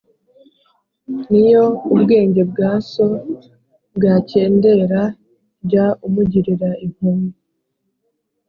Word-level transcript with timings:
N’iyo 1.29 1.65
ubwenge 1.93 2.41
bwa 2.51 2.71
so 2.91 3.07
bwakendera, 3.95 5.01
jya 5.69 5.85
umugirira 6.07 6.69
impuhwe, 6.85 7.31